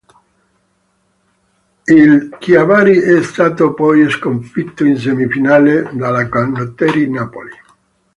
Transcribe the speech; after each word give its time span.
Il 1.87 2.35
Chiavari 2.39 2.97
è 2.99 3.21
stato 3.21 3.75
poi 3.75 4.09
sconfitto 4.09 4.83
in 4.83 4.97
semifinale 4.97 5.91
dalla 5.95 6.27
Canottieri 6.27 7.07
Napoli. 7.07 7.51